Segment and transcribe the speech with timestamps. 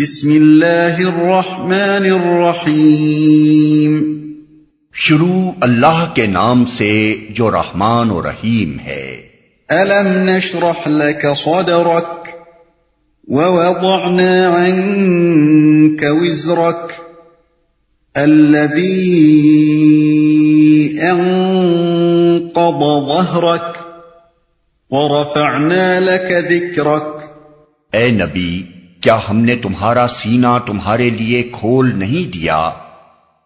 [0.00, 3.94] بسم اللہ الرحمن الرحیم
[4.94, 6.88] شروع اللہ کے نام سے
[7.30, 9.06] جو رحمان و رحیم ہے.
[9.70, 12.28] ألم نشرح لك صدرك
[13.28, 16.92] ووضعنا عنك وزرك
[18.16, 19.10] الذي
[21.00, 23.76] أنقض ظهرك
[24.90, 27.28] ورفعنا لك ذكرك.
[27.92, 28.75] اے نبی
[29.06, 32.56] کیا ہم نے تمہارا سینہ تمہارے لیے کھول نہیں دیا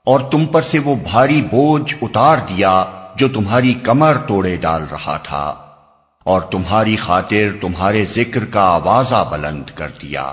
[0.07, 2.85] اور تم پر سے وہ بھاری بوجھ اتار دیا
[3.17, 5.55] جو تمہاری کمر توڑے ڈال رہا تھا
[6.25, 10.33] اور تمہاری خاطر تمہارے ذکر کا آوازہ بلند کر دیا۔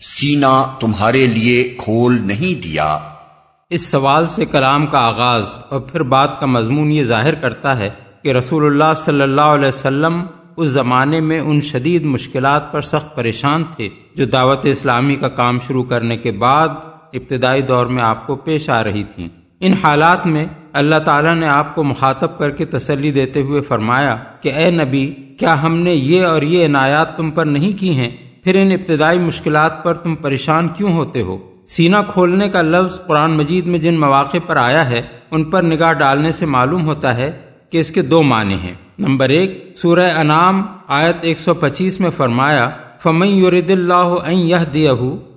[0.00, 2.98] سینا تمہارے لیے کھول نہیں دیا۔
[3.70, 7.90] اس سوال سے کلام کا آغاز اور پھر بات کا مضمون یہ ظاہر کرتا ہے
[8.22, 10.26] کہ رسول اللہ صلی اللہ علیہ وسلم
[10.58, 15.58] اس زمانے میں ان شدید مشکلات پر سخت پریشان تھے جو دعوت اسلامی کا کام
[15.66, 16.68] شروع کرنے کے بعد
[17.12, 19.28] ابتدائی دور میں آپ کو پیش آ رہی تھیں۔
[19.60, 24.16] ان حالات میں اللہ تعالیٰ نے آپ کو مخاطب کر کے تسلی دیتے ہوئے فرمایا
[24.40, 28.10] کہ اے نبی، کیا ہم نے یہ اور یہ عنایات تم پر نہیں کی ہیں؟
[28.44, 33.30] پھر ان ابتدائی مشکلات پر تم پریشان کیوں ہوتے ہو؟ سینا کھولنے کا لفظ قرآن
[33.30, 37.47] مجید میں جن مواقع پر آیا ہے، ان پر نگاہ ڈالنے سے معلوم ہوتا ہے
[37.70, 42.10] کہ اس کے دو معنی ہیں۔ نمبر ایک، سورہ انعام آیت ایک سو پچیس میں
[42.10, 42.70] فرمایا
[43.02, 44.90] فمئی یورد اللہ یہ دیہ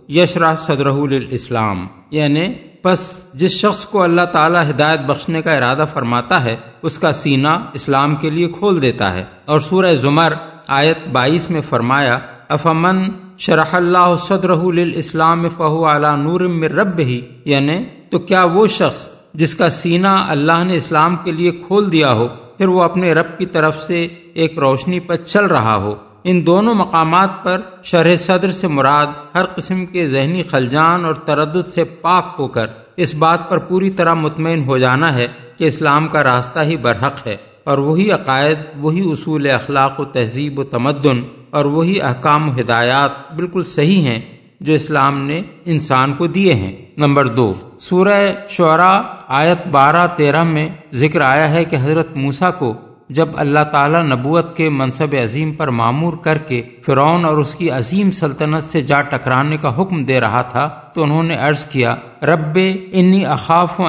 [0.09, 0.85] یشرا صدر
[1.29, 6.99] اسلام یعنی پس جس شخص کو اللہ تعالی ہدایت بخشنے کا ارادہ فرماتا ہے، اس
[6.99, 10.33] کا سینہ اسلام کے لیے کھول دیتا ہے۔ اور سورہ زمر
[10.67, 14.49] آیت بائیس میں فرمایا، افمن شرح اللہ صدر
[14.95, 20.63] اسلام فہو اعلیٰ نور رب ہی یعنی تو کیا وہ شخص جس کا سینہ اللہ
[20.63, 24.59] نے اسلام کے لیے کھول دیا ہو، پھر وہ اپنے رب کی طرف سے ایک
[24.59, 29.85] روشنی پر چل رہا ہو۔ ان دونوں مقامات پر شرح صدر سے مراد ہر قسم
[29.85, 34.63] کے ذہنی خلجان اور تردد سے پاک ہو کر اس بات پر پوری طرح مطمئن
[34.63, 39.49] ہو جانا ہے کہ اسلام کا راستہ ہی برحق ہے اور وہی عقائد، وہی اصول
[39.49, 44.21] اخلاق و تہذیب و تمدن اور وہی احکام و ہدایات بالکل صحیح ہیں
[44.61, 49.01] جو اسلام نے انسان کو دیے ہیں۔ نمبر دو، سورہ شعرا
[49.33, 52.73] آیت بارہ تیرہ میں ذکر آیا ہے کہ حضرت موسا کو
[53.09, 57.69] جب اللہ تعالی نبوت کے منصب عظیم پر معمور کر کے فرعون اور اس کی
[57.69, 61.95] عظیم سلطنت سے جا ٹکرانے کا حکم دے رہا تھا، تو انہوں نے عرض کیا،
[62.23, 62.59] رب
[62.91, 63.83] انی اخاف و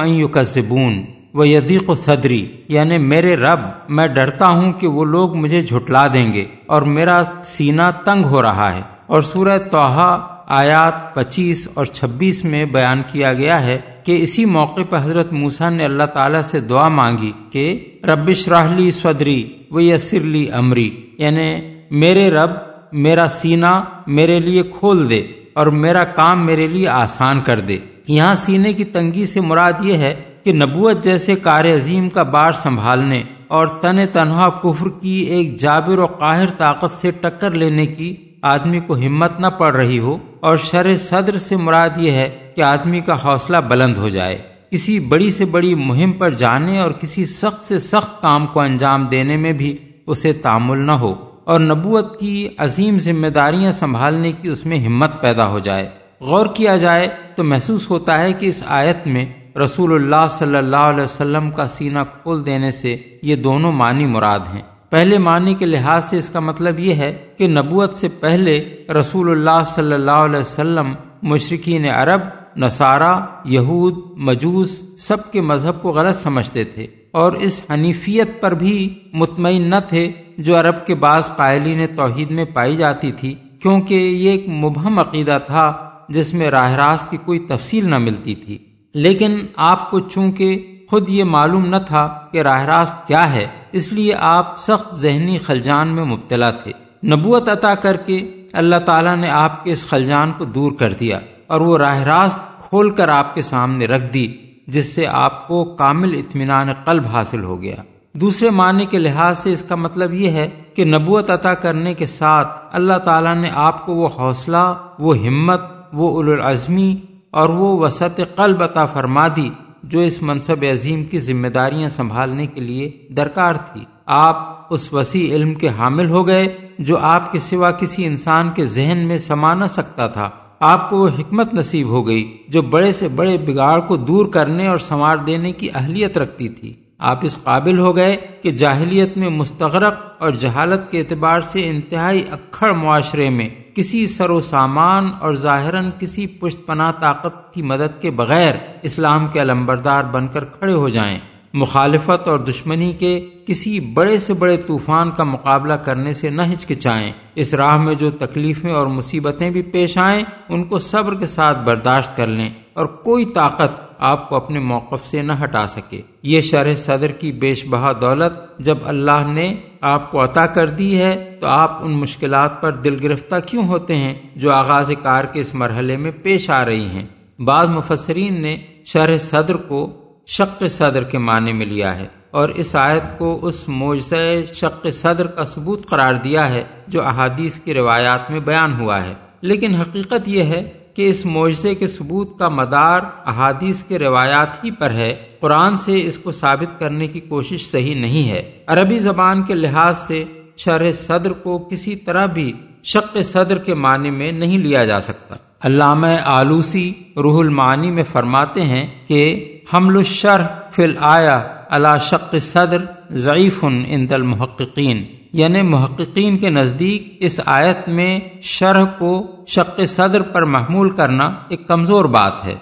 [1.33, 3.59] و یزیق و صدری یعنی میرے رب،
[3.89, 8.41] میں ڈرتا ہوں کہ وہ لوگ مجھے جھٹلا دیں گے اور میرا سینہ تنگ ہو
[8.41, 10.11] رہا ہے۔ اور سورہ توحا
[10.47, 15.69] آیات پچیس اور چھبیس میں بیان کیا گیا ہے کہ اسی موقع پر حضرت موسا
[15.69, 21.55] نے اللہ تعالیٰ سے دعا مانگی کہ ربش راہلی سودری و یسرلی امری یعنی
[21.91, 22.49] میرے رب
[22.91, 27.77] میرا سینہ میرے لیے کھول دے اور میرا کام میرے لیے آسان کر دے۔
[28.07, 32.51] یہاں سینے کی تنگی سے مراد یہ ہے کہ نبوت جیسے کار عظیم کا بار
[32.51, 38.15] سنبھالنے اور تن تنہا کفر کی ایک جابر و قاہر طاقت سے ٹکر لینے کی
[38.41, 42.61] آدمی کو ہمت نہ پڑ رہی ہو اور شر صدر سے مراد یہ ہے کہ
[42.61, 44.37] آدمی کا حوصلہ بلند ہو جائے۔
[44.71, 49.05] کسی بڑی سے بڑی مہم پر جانے اور کسی سخت سے سخت کام کو انجام
[49.05, 49.77] دینے میں بھی
[50.07, 55.21] اسے تعمل نہ ہو اور نبوت کی عظیم ذمہ داریاں سنبھالنے کی اس میں ہمت
[55.21, 55.89] پیدا ہو جائے۔
[56.21, 59.25] غور کیا جائے تو محسوس ہوتا ہے کہ اس آیت میں
[59.57, 64.39] رسول اللہ صلی اللہ علیہ وسلم کا سینہ کھول دینے سے یہ دونوں معنی مراد
[64.53, 68.83] ہیں۔ پہلے معنی کے لحاظ سے اس کا مطلب یہ ہے کہ نبوت سے پہلے
[68.99, 70.93] رسول اللہ صلی اللہ علیہ وسلم
[71.23, 72.21] مشرقین عرب
[72.57, 78.99] نصارہ، یہود، مجوس سب کے مذہب کو غلط سمجھتے تھے اور اس حنیفیت پر بھی
[79.13, 84.29] مطمئن نہ تھے جو عرب کے بعض قائلین توحید میں پائی جاتی تھی، کیونکہ یہ
[84.29, 88.57] ایک مبہم عقیدہ تھا جس میں راہ راست کی کوئی تفصیل نہ ملتی تھی۔
[88.93, 93.93] لیکن آپ کو چونکہ خود یہ معلوم نہ تھا کہ راہ راست کیا ہے، اس
[93.93, 96.71] لیے آپ سخت ذہنی خلجان میں مبتلا تھے۔
[97.07, 101.19] نبوت عطا کر کے اللہ تعالیٰ نے آپ کے اس خلجان کو دور کر دیا۔
[101.47, 104.33] اور وہ راہ راست کھول کر آپ کے سامنے رکھ دی،
[104.67, 107.75] جس سے آپ کو کامل اطمینان قلب حاصل ہو گیا۔
[108.13, 112.05] دوسرے معنی کے لحاظ سے اس کا مطلب یہ ہے کہ نبوت عطا کرنے کے
[112.05, 115.61] ساتھ اللہ تعالیٰ نے آپ کو وہ حوصلہ، وہ ہمت،
[115.93, 116.95] وہ العظمی
[117.31, 119.49] اور وہ وسط قلب عطا فرما دی،
[119.83, 125.35] جو اس منصب عظیم کی ذمہ داریاں سنبھالنے کے لیے درکار تھی۔ آپ اس وسیع
[125.35, 129.53] علم کے حامل ہو گئے جو آپ کے سوا کسی انسان کے ذہن میں سما
[129.53, 130.29] نہ سکتا تھا۔
[130.65, 134.67] آپ کو وہ حکمت نصیب ہو گئی جو بڑے سے بڑے بگاڑ کو دور کرنے
[134.67, 139.29] اور سنوار دینے کی اہلیت رکھتی تھی۔ آپ اس قابل ہو گئے کہ جاہلیت میں
[139.29, 145.33] مستغرق اور جہالت کے اعتبار سے انتہائی اکھڑ معاشرے میں کسی سر و سامان اور
[145.33, 150.73] ظاہراً کسی پشت پناہ طاقت کی مدد کے بغیر اسلام کے علمبردار بن کر کھڑے
[150.73, 151.19] ہو جائیں۔
[151.53, 157.11] مخالفت اور دشمنی کے کسی بڑے سے بڑے طوفان کا مقابلہ کرنے سے نہ ہچکچائیں۔
[157.35, 161.57] اس راہ میں جو تکلیفیں اور مصیبتیں بھی پیش آئیں، ان کو صبر کے ساتھ
[161.59, 166.41] برداشت کر لیں اور کوئی طاقت آپ کو اپنے موقف سے نہ ہٹا سکے۔ یہ
[166.41, 171.37] شرح صدر کی بیش بہا دولت جب اللہ نے آپ کو عطا کر دی ہے،
[171.39, 175.55] تو آپ ان مشکلات پر دل گرفتہ کیوں ہوتے ہیں جو آغاز کار کے اس
[175.55, 177.05] مرحلے میں پیش آ رہی ہیں؟
[177.39, 182.75] بعض مفسرین نے شرح صدر کو شق صدر کے معنی میں لیا ہے اور اس
[182.75, 184.13] آیت کو اس موجز
[184.53, 189.13] شق صدر کا ثبوت قرار دیا ہے جو احادیث کی روایات میں بیان ہوا ہے۔
[189.41, 194.71] لیکن حقیقت یہ ہے کہ اس معجزے کے ثبوت کا مدار احادیث کے روایات ہی
[194.71, 199.43] پر ہے۔ قرآن سے اس کو ثابت کرنے کی کوشش صحیح نہیں ہے۔ عربی زبان
[199.43, 200.23] کے لحاظ سے
[200.57, 202.53] شرح صدر کو کسی طرح بھی
[202.83, 208.61] شق صدر کے معنی میں نہیں لیا جا سکتا۔ علامہ آلوسی روح المعانی میں فرماتے
[208.61, 212.77] ہیں کہ حمل الشرح فی آیا اللہ شق صدر
[213.11, 220.41] ضعیف ان المحققین۔ یعنی محققین کے نزدیک اس آیت میں شرح کو شق صدر پر
[220.41, 222.55] محمول کرنا ایک کمزور بات ہے۔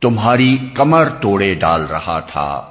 [0.00, 2.62] تمہاری کمر توڑے ڈال رہا تھا۔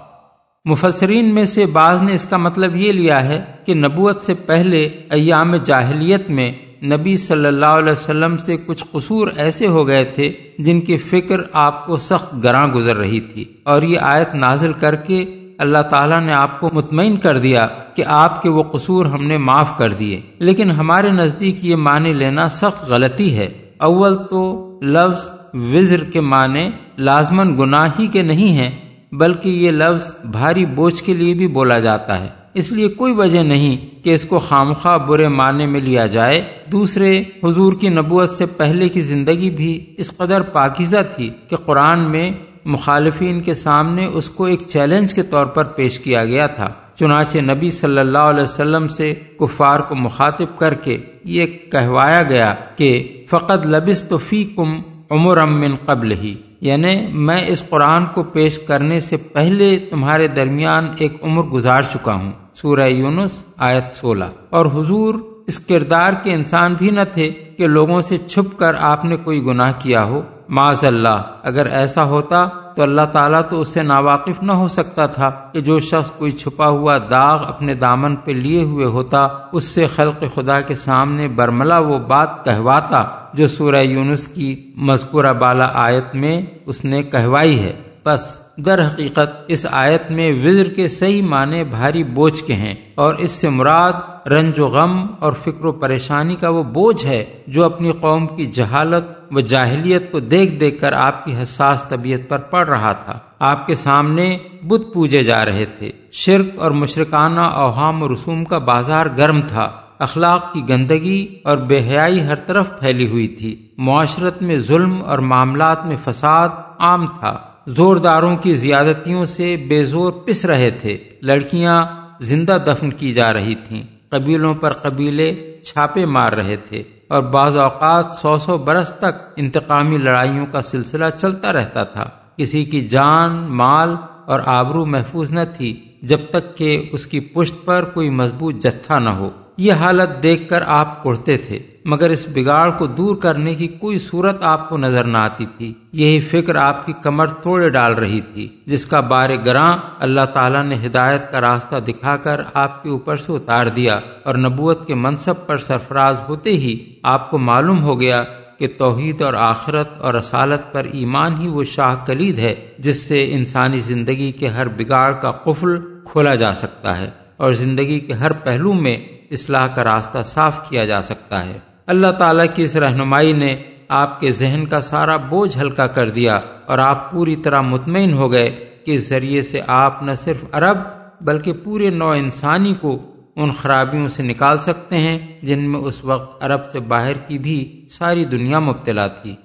[0.66, 4.84] مفسرین میں سے بعض نے اس کا مطلب یہ لیا ہے کہ نبوت سے پہلے
[5.10, 6.52] ایام جاہلیت میں
[6.84, 11.38] نبی صلی اللہ علیہ وسلم سے کچھ قصور ایسے ہو گئے تھے جن کی فکر
[11.54, 15.26] آپ کو سخت گراں گزر رہی تھی۔ اور یہ آیت نازل کر کے
[15.58, 19.38] اللہ تعالیٰ نے آپ کو مطمئن کر دیا کہ آپ کے وہ قصور ہم نے
[19.38, 23.48] معاف کر دیے۔ لیکن ہمارے نزدیک یہ معنی لینا سخت غلطی ہے۔
[23.78, 28.72] اول تو لفظ وزر کے معنی لازمن گناہ ہی کے نہیں ہیں،
[29.12, 33.40] بلکہ یہ لفظ بھاری بوجھ کے لیے بھی بولا جاتا ہے۔ اس لیے کوئی وجہ
[33.40, 38.46] نہیں کہ اس کو خامخواہ برے معنی میں لیا جائے۔ دوسرے، حضور کی نبوت سے
[38.46, 42.32] پہلے کی زندگی بھی اس قدر پاکیزہ تھی کہ قرآن میں
[42.66, 47.38] مخالفین کے سامنے اس کو ایک چیلنج کے طور پر پیش کیا گیا تھا۔ چنانچہ
[47.38, 53.22] نبی صلی اللہ علیہ وسلم سے کفار کو مخاطب کر کے یہ کہوایا گیا کہ
[53.30, 58.60] فقط لبس تو فی کم عمر امن قبل ہی یعنی میں اس قرآن کو پیش
[58.60, 64.66] کرنے سے پہلے تمہارے درمیان ایک عمر گزار چکا ہوں۔ سورہ یونس آیت سولہ۔ اور
[64.66, 65.16] حضور
[65.48, 69.46] اس کردار کے انسان بھی نہ تھے کہ لوگوں سے چھپ کر آپ نے کوئی
[69.46, 74.44] گناہ کیا ہو۔ معاذ اللہ، اگر ایسا ہوتا تو اللہ تعالیٰ تو اس سے ناواقف
[74.44, 78.64] نہ ہو سکتا تھا کہ جو شخص کوئی چھپا ہوا داغ اپنے دامن پہ لیے
[78.64, 83.04] ہوئے ہوتا، اس سے خلق خدا کے سامنے برملا وہ بات کہواتا
[83.34, 89.30] جو سورہ یونس کی مذکورہ بالا آیت میں اس نے کہوائی ہے۔ بس در حقیقت
[89.48, 94.28] اس آیت میں وزر کے صحیح معنی بھاری بوجھ کے ہیں اور اس سے مراد
[94.28, 98.46] رنج و غم اور فکر و پریشانی کا وہ بوجھ ہے جو اپنی قوم کی
[98.46, 103.20] جہالت و جاہلیت کو دیکھ دیکھ کر آپ کی حساس طبیعت پر پڑ رہا تھا۔
[103.40, 108.58] آپ کے سامنے بت پوجے جا رہے تھے۔ شرک اور مشرکانہ اوہام و رسوم کا
[108.58, 114.42] بازار گرم تھا۔ اخلاق کی گندگی اور بے حیائی ہر طرف پھیلی ہوئی تھی۔ معاشرت
[114.42, 116.50] میں ظلم اور معاملات میں فساد
[116.80, 121.86] عام تھا۔ زورداروں کی زیادتیوں سے بے زور پس رہے تھے۔ لڑکیاں
[122.20, 127.58] زندہ دفن کی جا رہی تھیں۔ قبیلوں پر قبیلے چھاپے مار رہے تھے اور بعض
[127.58, 132.04] اوقات سو سو برس تک انتقامی لڑائیوں کا سلسلہ چلتا رہتا تھا۔
[132.38, 137.66] کسی کی جان، مال اور آبرو محفوظ نہ تھی جب تک کہ اس کی پشت
[137.66, 142.28] پر کوئی مضبوط جتھا نہ ہو۔ یہ حالت دیکھ کر آپ اڑتے تھے۔ مگر اس
[142.34, 146.56] بگاڑ کو دور کرنے کی کوئی صورت آپ کو نظر نہ آتی تھی۔ یہی فکر
[146.56, 151.32] آپ کی کمر توڑے ڈال رہی تھی، جس کا بار گراں اللہ تعالیٰ نے ہدایت
[151.32, 155.58] کا راستہ دکھا کر آپ کے اوپر سے اتار دیا۔ اور نبوت کے منصب پر
[155.58, 158.24] سرفراز ہوتے ہی آپ کو معلوم ہو گیا
[158.60, 163.34] کہ توحید اور آخرت اور اصالت پر ایمان ہی وہ شاہ کلید ہے، جس سے
[163.34, 168.32] انسانی زندگی کے ہر بگاڑ کا قفل کھولا جا سکتا ہے اور زندگی کے ہر
[168.32, 168.98] پہلو میں
[169.32, 173.58] اصلاح کا راستہ صاف کیا جا سکتا ہے۔ اللہ تعالیٰ کی اس رہنمائی نے
[173.90, 178.32] آپ کے ذہن کا سارا بوجھ ہلکا کر دیا اور آپ پوری طرح مطمئن ہو
[178.32, 180.78] گئے کہ اس ذریعے سے آپ نہ صرف عرب
[181.22, 183.00] بلکہ پورے نو انسانی کو
[183.36, 187.88] ان خرابیوں سے نکال سکتے ہیں جن میں اس وقت عرب سے باہر کی بھی
[187.92, 189.36] ساری دنیا مبتلا تھی۔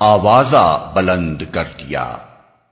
[0.00, 2.16] آوازہ بلند کر دیا۔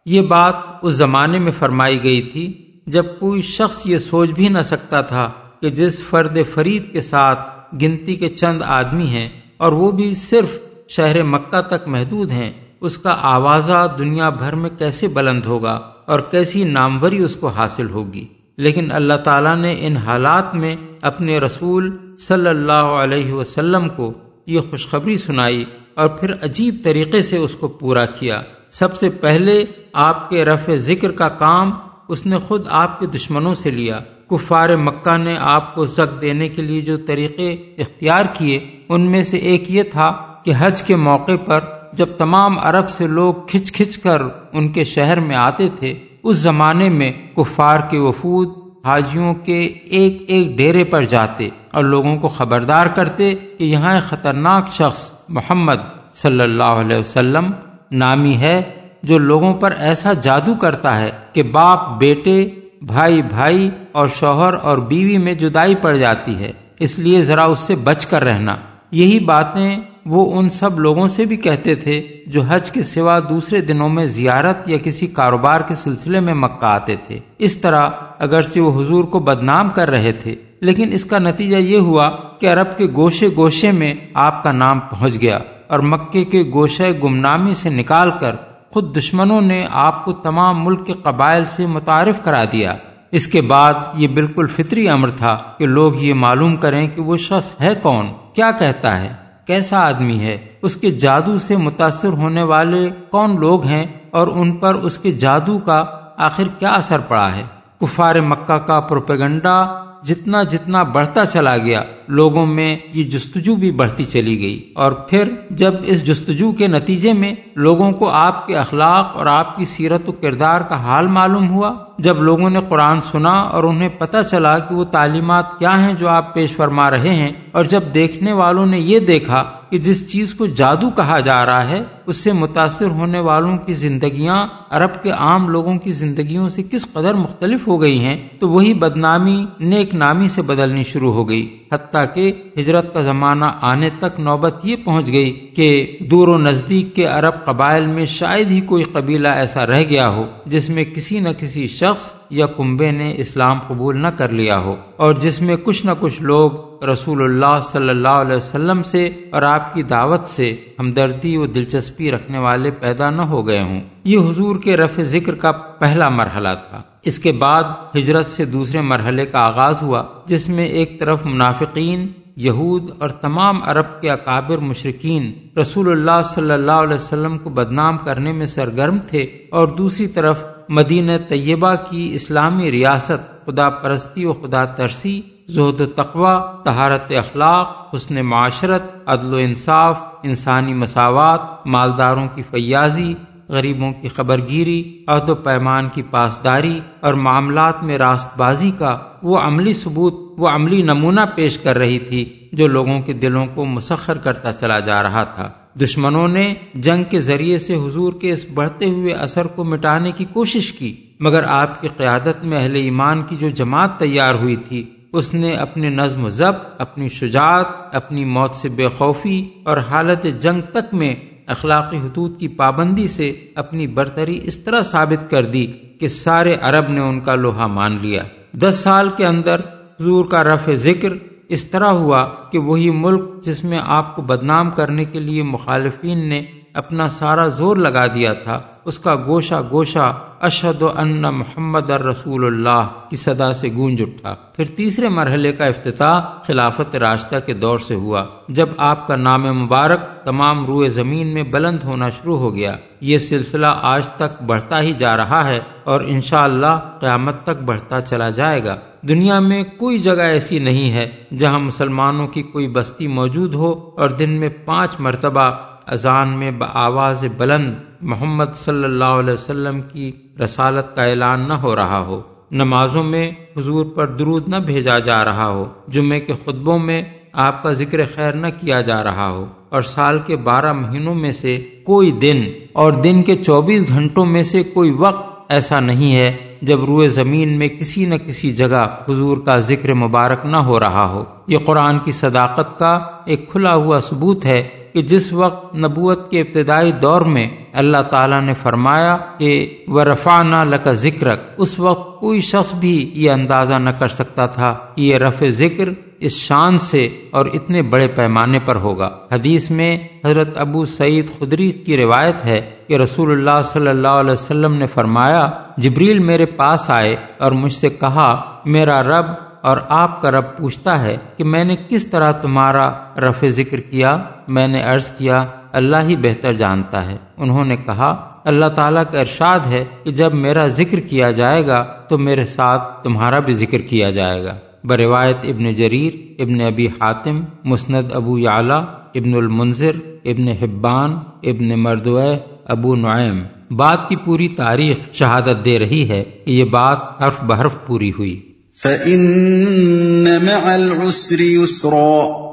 [0.06, 4.60] یہ بات اس زمانے میں فرمائی گئی تھی جب کوئی شخص یہ سوچ بھی نہ
[4.60, 5.30] سکتا تھا
[5.60, 10.60] کہ جس فرد فرید کے ساتھ گنتی کے چند آدمی ہیں اور وہ بھی صرف
[10.88, 16.20] شہر مکہ تک محدود ہیں، اس کا آوازہ دنیا بھر میں کیسے بلند ہوگا اور
[16.20, 18.26] کیسی ناموری اس کو حاصل ہوگی؟
[18.56, 24.12] لیکن اللہ تعالیٰ نے ان حالات میں اپنے رسول صلی اللہ علیہ وسلم کو
[24.46, 25.64] یہ خوشخبری سنائی
[25.94, 30.72] اور پھر عجیب طریقے سے اس کو پورا کیا۔ سب سے پہلے آپ کے رفع
[30.76, 31.70] ذکر کا کام
[32.08, 33.98] اس نے خود آپ کے دشمنوں سے لیا۔
[34.30, 39.22] کفار مکہ نے آپ کو زک دینے کے لیے جو طریقے اختیار کیے، ان میں
[39.22, 40.10] سے ایک یہ تھا
[40.44, 41.60] کہ حج کے موقع پر
[41.92, 46.36] جب تمام عرب سے لوگ کھچ کھچ کر ان کے شہر میں آتے تھے، اس
[46.36, 48.52] زمانے میں کفار کے وفود
[48.84, 49.58] حاجیوں کے
[49.90, 55.10] ایک ایک ڈیرے پر جاتے اور لوگوں کو خبردار کرتے کہ یہاں ایک خطرناک شخص
[55.28, 57.50] محمد صلی اللہ علیہ وسلم
[57.92, 58.60] نامی ہے
[59.02, 62.36] جو لوگوں پر ایسا جادو کرتا ہے کہ باپ، بیٹے
[62.86, 67.58] بھائی بھائی اور شوہر اور بیوی میں جدائی پڑ جاتی ہے، اس لیے ذرا اس
[67.58, 68.56] سے بچ کر رہنا۔
[68.90, 69.76] یہی باتیں
[70.06, 74.04] وہ ان سب لوگوں سے بھی کہتے تھے جو حج کے سوا دوسرے دنوں میں
[74.04, 77.88] زیارت یا کسی کاروبار کے سلسلے میں مکہ آتے تھے۔ اس طرح
[78.18, 82.10] اگرچہ وہ حضور کو بدنام کر رہے تھے، لیکن اس کا نتیجہ یہ ہوا
[82.40, 86.92] کہ عرب کے گوشے گوشے میں آپ کا نام پہنچ گیا اور مکے کے گوشے
[87.02, 88.32] گمنامی سے نکال کر
[88.74, 92.76] خود دشمنوں نے آپ کو تمام ملک کے قبائل سے متعارف کرا دیا۔
[93.10, 97.16] اس کے بعد یہ بالکل فطری امر تھا کہ لوگ یہ معلوم کریں کہ وہ
[97.16, 99.12] شخص ہے کون، کیا کہتا ہے،
[99.46, 104.56] کیسا آدمی ہے، اس کے جادو سے متاثر ہونے والے کون لوگ ہیں اور ان
[104.56, 105.84] پر اس کے جادو کا
[106.16, 107.42] آخر کیا اثر پڑا ہے۔
[107.80, 114.04] کفار مکہ کا پروپیگنڈا جتنا جتنا بڑھتا چلا گیا، لوگوں میں یہ جستجو بھی بڑھتی
[114.04, 119.16] چلی گئی۔ اور پھر جب اس جستجو کے نتیجے میں لوگوں کو آپ کے اخلاق
[119.16, 123.32] اور آپ کی سیرت و کردار کا حال معلوم ہوا، جب لوگوں نے قرآن سنا
[123.32, 127.30] اور انہیں پتہ چلا کہ وہ تعلیمات کیا ہیں جو آپ پیش فرما رہے ہیں،
[127.52, 129.42] اور جب دیکھنے والوں نے یہ دیکھا
[129.74, 133.72] کہ جس چیز کو جادو کہا جا رہا ہے، اس سے متاثر ہونے والوں کی
[133.72, 138.48] زندگیاں، عرب کے عام لوگوں کی زندگیوں سے کس قدر مختلف ہو گئی ہیں، تو
[138.48, 143.90] وہی بدنامی، نیک نامی سے بدلنی شروع ہو گئی۔ حتیٰ کہ ہجرت کا زمانہ آنے
[143.98, 148.60] تک نوبت یہ پہنچ گئی کہ دور و نزدیک کے عرب قبائل میں شاید ہی
[148.60, 153.14] کوئی قبیلہ ایسا رہ گیا ہو، جس میں کسی نہ کسی شخص یا کنبے نے
[153.16, 156.50] اسلام قبول نہ کر لیا ہو۔ اور جس میں کچھ نہ کچھ لوگ
[156.82, 162.10] رسول اللہ صلی اللہ علیہ وسلم سے اور آپ کی دعوت سے ہمدردی و دلچسپی
[162.10, 166.48] رکھنے والے پیدا نہ ہو گئے ہوں۔ یہ حضور کے رفع ذکر کا پہلا مرحلہ
[166.70, 167.62] تھا۔ اس کے بعد
[167.96, 173.62] ہجرت سے دوسرے مرحلے کا آغاز ہوا، جس میں ایک طرف منافقین، یہود اور تمام
[173.62, 178.98] عرب کے اکابر مشرقین رسول اللہ صلی اللہ علیہ وسلم کو بدنام کرنے میں سرگرم
[178.98, 185.80] تھے اور دوسری طرف مدینہ طیبہ کی اسلامی ریاست خدا پرستی و خدا ترسی زہد
[185.80, 193.14] و تقوا تہارت اخلاق، حسن معاشرت، عدل و انصاف، انسانی مساوات، مالداروں کی فیاضی،
[193.48, 198.98] غریبوں کی خبر گیری عہد و پیمان کی پاسداری اور معاملات میں راست بازی کا
[199.22, 203.64] وہ عملی ثبوت، وہ عملی نمونہ پیش کر رہی تھی جو لوگوں کے دلوں کو
[203.64, 205.48] مسخر کرتا چلا جا رہا تھا۔
[205.80, 210.24] دشمنوں نے جنگ کے ذریعے سے حضور کے اس بڑھتے ہوئے اثر کو مٹانے کی
[210.32, 214.84] کوشش کی، مگر آپ کی قیادت میں اہل ایمان کی جو جماعت تیار ہوئی تھی
[215.14, 220.26] اس نے اپنے نظم و ضبط، اپنی شجاعت، اپنی موت سے بے خوفی اور حالت
[220.40, 221.14] جنگ تک میں
[221.46, 225.66] اخلاقی حدود کی پابندی سے اپنی برتری اس طرح ثابت کر دی
[226.00, 229.60] کہ سارے عرب نے ان کا لوہا مان لیا۔ دس سال کے اندر
[230.00, 231.12] حضور کا رفع ذکر
[231.48, 236.28] اس طرح ہوا کہ وہی ملک جس میں آپ کو بدنام کرنے کے لیے مخالفین
[236.28, 236.42] نے
[236.74, 240.12] اپنا سارا زور لگا دیا تھا، اس کا گوشہ گوشہ
[240.44, 245.64] اشد و ان محمد الرسول اللہ کی صدا سے گونج اٹھا۔ پھر تیسرے مرحلے کا
[245.64, 251.34] افتتاح خلافت راشتہ کے دور سے ہوا۔ جب آپ کا نام مبارک تمام روئے زمین
[251.34, 255.60] میں بلند ہونا شروع ہو گیا، یہ سلسلہ آج تک بڑھتا ہی جا رہا ہے
[255.84, 258.76] اور انشاءاللہ اللہ قیامت تک بڑھتا چلا جائے گا۔
[259.08, 264.08] دنیا میں کوئی جگہ ایسی نہیں ہے جہاں مسلمانوں کی کوئی بستی موجود ہو اور
[264.08, 270.12] دن میں پانچ مرتبہ اذان میں بآواز بلند محمد صلی اللہ علیہ وسلم کی
[270.44, 275.24] رسالت کا اعلان نہ ہو رہا ہو۔ نمازوں میں حضور پر درود نہ بھیجا جا
[275.24, 279.46] رہا ہو۔ جمعے کے خطبوں میں آپ کا ذکر خیر نہ کیا جا رہا ہو۔
[279.68, 284.42] اور سال کے بارہ مہینوں میں سے کوئی دن اور دن کے چوبیس گھنٹوں میں
[284.42, 289.38] سے کوئی وقت ایسا نہیں ہے جب روئے زمین میں کسی نہ کسی جگہ حضور
[289.38, 294.00] کا ذکر مبارک نہ ہو رہا ہو۔ یہ قرآن کی صداقت کا ایک کھلا ہوا
[294.00, 299.76] ثبوت ہے۔ کہ جس وقت نبوت کے ابتدائی دور میں اللہ تعالیٰ نے فرمایا کہ
[299.88, 304.72] وہ رفانہ لکا ذکر اس وقت کوئی شخص بھی یہ اندازہ نہ کر سکتا تھا
[304.94, 309.98] کہ یہ رفع ذکر اس شان سے اور اتنے بڑے پیمانے پر ہوگا۔ حدیث میں
[310.24, 314.86] حضرت ابو سعید خدری کی روایت ہے کہ رسول اللہ صلی اللہ علیہ وسلم نے
[314.86, 315.46] فرمایا،
[315.76, 318.30] جبریل میرے پاس آئے اور مجھ سے کہا،
[318.64, 319.26] میرا رب
[319.64, 324.22] اور آپ کا رب پوچھتا ہے کہ میں نے کس طرح تمہارا رف ذکر کیا،
[324.48, 329.20] میں نے عرض کیا، اللہ ہی بہتر جانتا ہے۔ انہوں نے کہا، اللہ تعالیٰ کا
[329.20, 333.78] ارشاد ہے کہ جب میرا ذکر کیا جائے گا تو میرے ساتھ تمہارا بھی ذکر
[333.78, 338.76] کیا جائے گا۔ بروایت ابن جریر، ابن ابی حاتم، مسند ابو یعلا،
[339.14, 339.92] ابن المنظر
[340.24, 341.10] ابن حبان،
[341.42, 342.20] ابن مردو
[342.64, 347.86] ابو نعیم۔ بات کی پوری تاریخ شہادت دے رہی ہے کہ یہ بات حرف بحرف
[347.86, 352.44] پوری ہوئی۔ فَإِنَّ مَعَ الْعُسْرِ يُسْرًا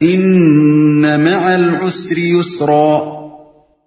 [0.00, 2.98] ان مع العسر يسرا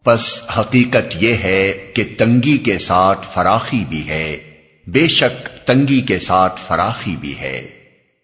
[0.06, 4.38] پس حقیقت یہ ہے کہ تنگی کے ساتھ فراخی بھی ہے۔
[4.88, 7.68] بے شک تنگی کے ساتھ فراخی بھی ہے۔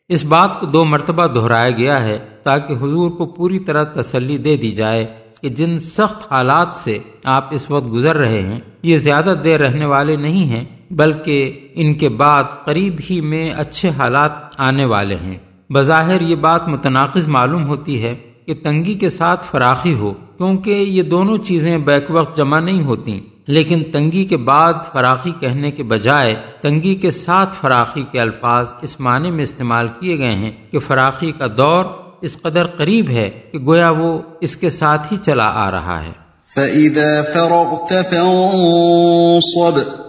[0.09, 4.57] اس بات کو دو مرتبہ دہرایا گیا ہے تاکہ حضور کو پوری طرح تسلی دے
[4.57, 5.05] دی جائے
[5.41, 9.85] کہ جن سخت حالات سے آپ اس وقت گزر رہے ہیں یہ زیادہ دیر رہنے
[9.85, 15.37] والے نہیں ہیں۔ بلکہ ان کے بعد قریب ہی میں اچھے حالات آنے والے ہیں۔
[15.69, 18.15] بظاہر یہ بات متناقض معلوم ہوتی ہے
[18.45, 23.19] کہ تنگی کے ساتھ فراخی ہو، کیونکہ یہ دونوں چیزیں بیک وقت جمع نہیں ہوتی۔
[23.47, 28.99] لیکن تنگی کے بعد فراخی کہنے کے بجائے تنگی کے ساتھ فراخی کے الفاظ اس
[28.99, 31.85] معنی میں استعمال کیے گئے ہیں کہ فراخی کا دور
[32.21, 36.11] اس قدر قریب ہے کہ گویا وہ اس کے ساتھ ہی چلا آ رہا ہے۔
[36.55, 40.06] فَإِذَا فَرَغْتَ فَانصَبْ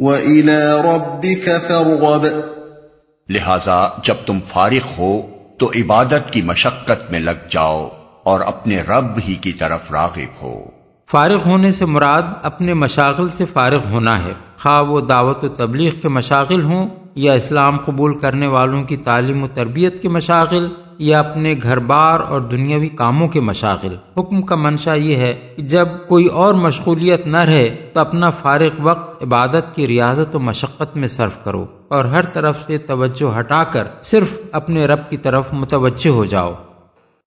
[0.00, 2.26] وَإِلَى رَبِّكَ فَارْغَبْ۔
[3.28, 5.22] لہذا جب تم فارغ ہو
[5.58, 7.88] تو عبادت کی مشقت میں لگ جاؤ
[8.22, 10.64] اور اپنے رب ہی کی طرف راغب ہو۔
[11.10, 15.90] فارغ ہونے سے مراد اپنے مشاغل سے فارغ ہونا ہے۔ خواہ وہ دعوت و تبلیغ
[15.90, 21.18] کے مشاغل ہوں یا اسلام قبول کرنے والوں کی تعلیم و تربیت کے مشاغل یا
[21.18, 25.88] اپنے گھر بار اور دنیاوی کاموں کے مشاغل۔ حکم کا منشا یہ ہے کہ جب
[26.08, 31.08] کوئی اور مشغولیت نہ رہے تو اپنا فارغ وقت عبادت کی ریاضت و مشقت میں
[31.08, 36.10] صرف کرو اور ہر طرف سے توجہ ہٹا کر صرف اپنے رب کی طرف متوجہ
[36.10, 36.54] ہو جاؤ۔